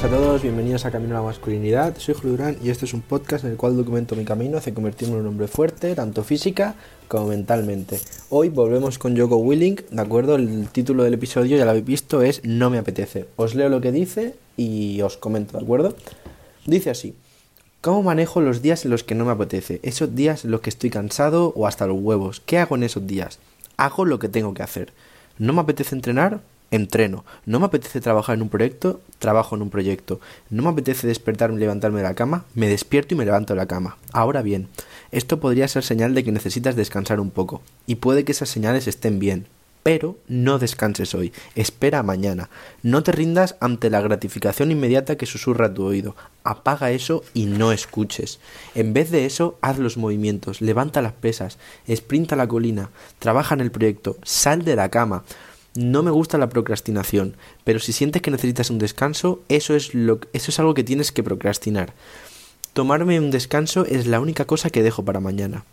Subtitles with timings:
[0.00, 1.96] buenas a todos, bienvenidos a Camino a la Masculinidad.
[1.98, 4.72] Soy Julio Durán y este es un podcast en el cual documento mi camino hacia
[4.72, 6.76] convertirme en un hombre fuerte, tanto física
[7.08, 7.98] como mentalmente.
[8.30, 10.36] Hoy volvemos con Joko Willing, ¿de acuerdo?
[10.36, 13.26] El título del episodio, ya lo habéis visto, es No me apetece.
[13.34, 15.96] Os leo lo que dice y os comento, ¿de acuerdo?
[16.64, 17.16] Dice así.
[17.80, 19.80] ¿Cómo manejo los días en los que no me apetece?
[19.82, 22.40] Esos días en los que estoy cansado o hasta los huevos.
[22.46, 23.40] ¿Qué hago en esos días?
[23.76, 24.92] Hago lo que tengo que hacer.
[25.38, 26.40] ¿No me apetece entrenar?
[26.70, 27.24] Entreno.
[27.46, 30.20] No me apetece trabajar en un proyecto, trabajo en un proyecto.
[30.50, 33.66] No me apetece despertarme levantarme de la cama, me despierto y me levanto de la
[33.66, 33.96] cama.
[34.12, 34.68] Ahora bien,
[35.10, 38.86] esto podría ser señal de que necesitas descansar un poco, y puede que esas señales
[38.86, 39.46] estén bien.
[39.82, 42.50] Pero no descanses hoy, espera mañana.
[42.82, 46.14] No te rindas ante la gratificación inmediata que susurra tu oído.
[46.44, 48.38] Apaga eso y no escuches.
[48.74, 53.62] En vez de eso, haz los movimientos, levanta las pesas, sprinta la colina, trabaja en
[53.62, 55.24] el proyecto, sal de la cama,
[55.78, 60.18] no me gusta la procrastinación, pero si sientes que necesitas un descanso, eso es, lo,
[60.32, 61.94] eso es algo que tienes que procrastinar.
[62.72, 65.64] Tomarme un descanso es la única cosa que dejo para mañana.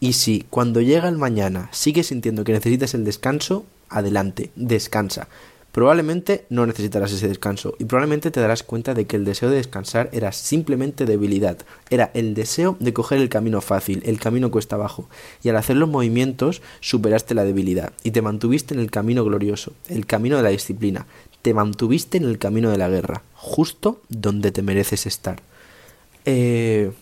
[0.00, 5.28] Y si cuando llega el mañana sigues sintiendo que necesitas el descanso, adelante, descansa.
[5.74, 9.56] Probablemente no necesitarás ese descanso y probablemente te darás cuenta de que el deseo de
[9.56, 11.58] descansar era simplemente debilidad,
[11.90, 15.08] era el deseo de coger el camino fácil, el camino cuesta abajo,
[15.42, 19.72] y al hacer los movimientos superaste la debilidad y te mantuviste en el camino glorioso,
[19.88, 21.08] el camino de la disciplina,
[21.42, 25.42] te mantuviste en el camino de la guerra, justo donde te mereces estar.
[26.24, 26.92] Eh,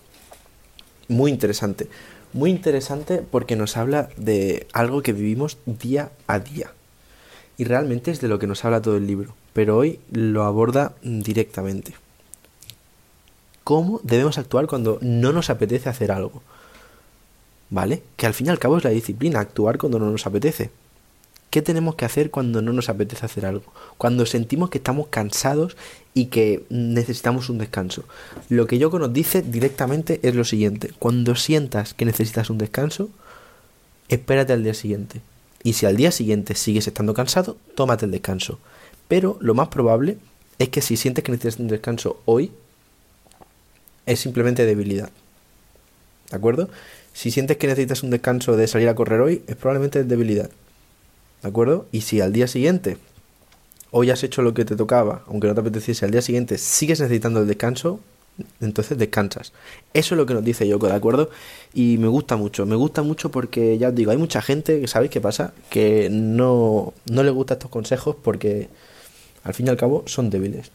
[1.08, 1.88] muy interesante,
[2.32, 6.72] muy interesante porque nos habla de algo que vivimos día a día
[7.58, 10.94] y realmente es de lo que nos habla todo el libro, pero hoy lo aborda
[11.02, 11.94] directamente.
[13.64, 16.42] ¿Cómo debemos actuar cuando no nos apetece hacer algo?
[17.70, 18.02] ¿Vale?
[18.16, 20.70] Que al fin y al cabo es la disciplina, actuar cuando no nos apetece.
[21.50, 23.72] ¿Qué tenemos que hacer cuando no nos apetece hacer algo?
[23.98, 25.76] Cuando sentimos que estamos cansados
[26.14, 28.04] y que necesitamos un descanso.
[28.48, 30.92] Lo que Yoko nos dice directamente es lo siguiente.
[30.98, 33.10] Cuando sientas que necesitas un descanso,
[34.08, 35.20] espérate al día siguiente.
[35.64, 38.58] Y si al día siguiente sigues estando cansado, tómate el descanso.
[39.08, 40.18] Pero lo más probable
[40.58, 42.52] es que si sientes que necesitas un descanso hoy,
[44.06, 45.10] es simplemente debilidad.
[46.30, 46.68] ¿De acuerdo?
[47.12, 50.50] Si sientes que necesitas un descanso de salir a correr hoy, es probablemente debilidad.
[51.42, 51.86] ¿De acuerdo?
[51.92, 52.96] Y si al día siguiente,
[53.90, 57.00] hoy has hecho lo que te tocaba, aunque no te apeteciese, al día siguiente sigues
[57.00, 58.00] necesitando el descanso,
[58.60, 59.52] entonces descansas.
[59.94, 61.30] Eso es lo que nos dice Yoko, ¿de acuerdo?
[61.74, 64.88] Y me gusta mucho, me gusta mucho porque ya os digo, hay mucha gente que
[64.88, 68.68] sabéis qué pasa, que no, no le gustan estos consejos porque
[69.44, 70.70] al fin y al cabo son débiles.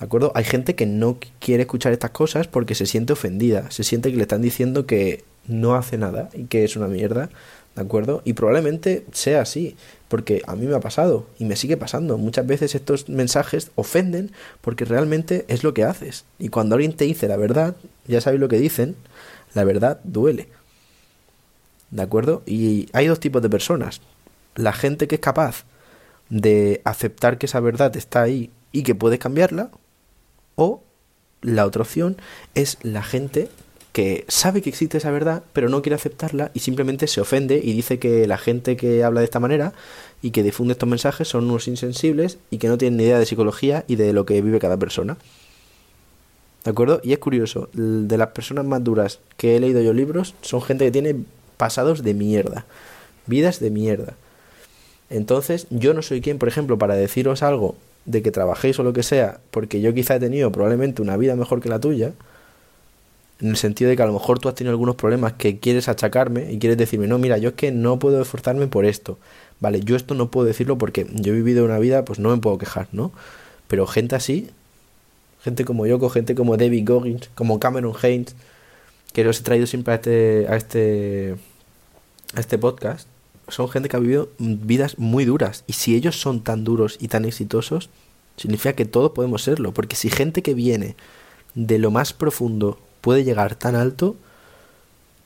[0.00, 0.32] ¿De acuerdo?
[0.34, 4.16] Hay gente que no quiere escuchar estas cosas porque se siente ofendida, se siente que
[4.16, 7.28] le están diciendo que no hace nada y que es una mierda,
[7.76, 8.22] ¿de acuerdo?
[8.24, 9.76] Y probablemente sea así,
[10.08, 12.16] porque a mí me ha pasado y me sigue pasando.
[12.16, 16.24] Muchas veces estos mensajes ofenden porque realmente es lo que haces.
[16.38, 18.96] Y cuando alguien te dice la verdad, ya sabéis lo que dicen,
[19.52, 20.48] la verdad duele.
[21.90, 22.42] ¿De acuerdo?
[22.46, 24.00] Y hay dos tipos de personas.
[24.54, 25.66] La gente que es capaz
[26.30, 29.70] de aceptar que esa verdad está ahí y que puedes cambiarla.
[30.56, 30.82] O
[31.42, 32.16] la otra opción
[32.54, 33.48] es la gente
[33.92, 37.72] que sabe que existe esa verdad, pero no quiere aceptarla y simplemente se ofende y
[37.72, 39.72] dice que la gente que habla de esta manera
[40.22, 43.26] y que difunde estos mensajes son unos insensibles y que no tienen ni idea de
[43.26, 45.16] psicología y de lo que vive cada persona.
[46.64, 47.00] ¿De acuerdo?
[47.02, 50.84] Y es curioso, de las personas más duras que he leído yo libros son gente
[50.84, 51.16] que tiene
[51.56, 52.66] pasados de mierda,
[53.26, 54.14] vidas de mierda.
[55.08, 57.74] Entonces, yo no soy quien, por ejemplo, para deciros algo
[58.04, 61.36] de que trabajéis o lo que sea, porque yo quizá he tenido probablemente una vida
[61.36, 62.12] mejor que la tuya,
[63.40, 65.88] en el sentido de que a lo mejor tú has tenido algunos problemas que quieres
[65.88, 69.18] achacarme y quieres decirme, no, mira, yo es que no puedo esforzarme por esto.
[69.60, 72.36] Vale, yo esto no puedo decirlo porque yo he vivido una vida, pues no me
[72.36, 73.12] puedo quejar, ¿no?
[73.68, 74.50] Pero gente así,
[75.42, 78.34] gente como yo, gente como David Goggins, como Cameron Haynes,
[79.12, 81.36] que los he traído siempre a este, a este,
[82.34, 83.08] a este podcast,
[83.50, 85.64] son gente que ha vivido vidas muy duras.
[85.66, 87.90] Y si ellos son tan duros y tan exitosos,
[88.36, 89.72] significa que todos podemos serlo.
[89.72, 90.96] Porque si gente que viene
[91.54, 94.16] de lo más profundo puede llegar tan alto,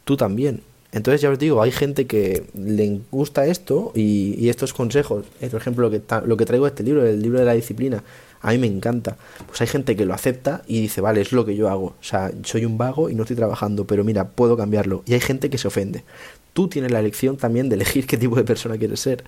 [0.04, 0.62] tú también.
[0.92, 5.88] Entonces ya os digo, hay gente que le gusta esto y, estos consejos, por ejemplo,
[5.88, 8.04] lo que, lo que traigo de este libro, el libro de la disciplina,
[8.44, 9.16] a mí me encanta.
[9.46, 11.86] Pues hay gente que lo acepta y dice, vale, es lo que yo hago.
[11.86, 15.02] O sea, soy un vago y no estoy trabajando, pero mira, puedo cambiarlo.
[15.06, 16.04] Y hay gente que se ofende.
[16.52, 19.24] Tú tienes la elección también de elegir qué tipo de persona quieres ser.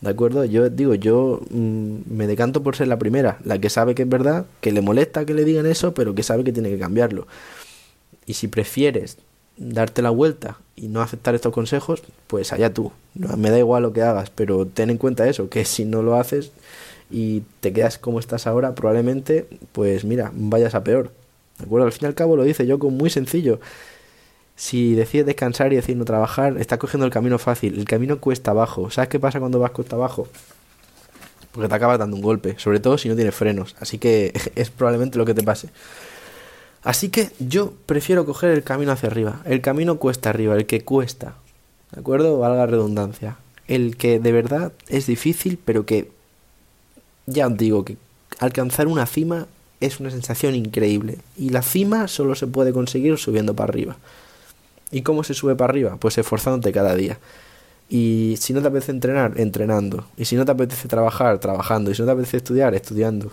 [0.00, 0.44] ¿De acuerdo?
[0.44, 4.08] Yo digo, yo mm, me decanto por ser la primera, la que sabe que es
[4.08, 7.26] verdad, que le molesta que le digan eso, pero que sabe que tiene que cambiarlo.
[8.26, 9.18] Y si prefieres
[9.56, 12.92] darte la vuelta y no aceptar estos consejos, pues allá tú.
[13.14, 16.14] me da igual lo que hagas, pero ten en cuenta eso, que si no lo
[16.14, 16.52] haces,
[17.12, 21.12] y te quedas como estás ahora, probablemente, pues mira, vayas a peor.
[21.58, 21.86] ¿De acuerdo?
[21.86, 23.60] Al fin y al cabo lo dice yo con muy sencillo.
[24.56, 27.78] Si decides descansar y decir no trabajar, estás cogiendo el camino fácil.
[27.78, 28.90] El camino cuesta abajo.
[28.90, 30.26] ¿Sabes qué pasa cuando vas cuesta abajo?
[31.52, 33.76] Porque te acabas dando un golpe, sobre todo si no tienes frenos.
[33.78, 35.68] Así que es probablemente lo que te pase.
[36.82, 39.40] Así que yo prefiero coger el camino hacia arriba.
[39.44, 41.34] El camino cuesta arriba, el que cuesta.
[41.92, 42.38] ¿De acuerdo?
[42.38, 43.36] Valga redundancia.
[43.68, 46.10] El que de verdad es difícil, pero que
[47.26, 47.96] ya os digo que
[48.38, 49.46] alcanzar una cima
[49.80, 51.18] es una sensación increíble.
[51.36, 53.96] Y la cima solo se puede conseguir subiendo para arriba.
[54.90, 55.96] ¿Y cómo se sube para arriba?
[55.98, 57.18] Pues esforzándote cada día.
[57.88, 60.06] Y si no te apetece entrenar, entrenando.
[60.16, 61.90] Y si no te apetece trabajar, trabajando.
[61.90, 63.32] Y si no te apetece estudiar, estudiando.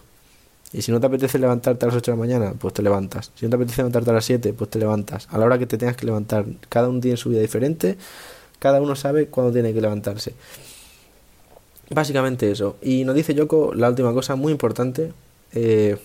[0.71, 3.31] Y si no te apetece levantarte a las 8 de la mañana, pues te levantas.
[3.35, 5.27] Si no te apetece levantarte a las 7, pues te levantas.
[5.31, 7.97] A la hora que te tengas que levantar, cada uno tiene su vida diferente,
[8.59, 10.33] cada uno sabe cuándo tiene que levantarse.
[11.89, 12.75] Básicamente eso.
[12.81, 15.11] Y nos dice Yoko la última cosa muy importante,
[15.53, 15.97] eh,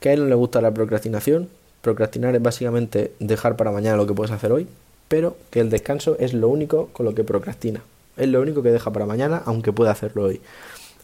[0.00, 1.48] que a él no le gusta la procrastinación.
[1.82, 4.66] Procrastinar es básicamente dejar para mañana lo que puedes hacer hoy,
[5.08, 7.82] pero que el descanso es lo único con lo que procrastina.
[8.16, 10.40] Es lo único que deja para mañana, aunque pueda hacerlo hoy.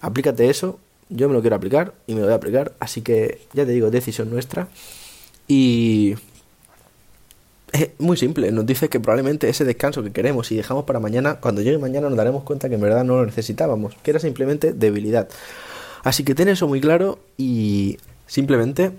[0.00, 0.78] Aplícate eso
[1.08, 3.72] yo me lo quiero aplicar y me lo voy a aplicar, así que ya te
[3.72, 4.68] digo, decisión nuestra.
[5.46, 6.14] Y
[7.74, 11.40] es muy simple, nos dice que probablemente ese descanso que queremos y dejamos para mañana,
[11.40, 14.72] cuando llegue mañana nos daremos cuenta que en verdad no lo necesitábamos, que era simplemente
[14.72, 15.28] debilidad.
[16.04, 17.98] Así que ten eso muy claro y
[18.28, 18.92] simplemente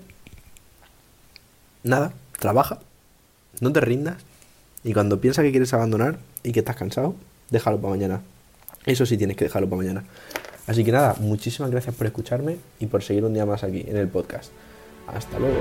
[1.84, 2.80] nada, trabaja,
[3.60, 4.16] no te rindas
[4.84, 7.14] y cuando piensas que quieres abandonar y que estás cansado,
[7.48, 8.20] déjalo para mañana.
[8.84, 10.04] Eso sí tienes que dejarlo para mañana.
[10.66, 13.96] Así que nada, muchísimas gracias por escucharme y por seguir un día más aquí en
[13.96, 14.50] el podcast.
[15.06, 15.60] Hasta luego.